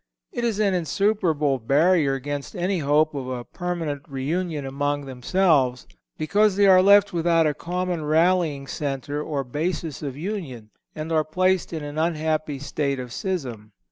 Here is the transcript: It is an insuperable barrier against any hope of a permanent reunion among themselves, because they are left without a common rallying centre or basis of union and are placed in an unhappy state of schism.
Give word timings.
It 0.31 0.43
is 0.43 0.57
an 0.57 0.73
insuperable 0.73 1.59
barrier 1.59 2.15
against 2.15 2.55
any 2.55 2.79
hope 2.79 3.13
of 3.13 3.27
a 3.27 3.43
permanent 3.43 4.01
reunion 4.07 4.65
among 4.65 5.05
themselves, 5.05 5.85
because 6.17 6.55
they 6.55 6.65
are 6.65 6.81
left 6.81 7.13
without 7.13 7.45
a 7.45 7.53
common 7.53 8.03
rallying 8.03 8.65
centre 8.65 9.21
or 9.21 9.43
basis 9.43 10.01
of 10.01 10.17
union 10.17 10.71
and 10.95 11.11
are 11.11 11.23
placed 11.23 11.71
in 11.71 11.83
an 11.83 11.99
unhappy 11.99 12.57
state 12.57 12.99
of 12.99 13.13
schism. 13.13 13.73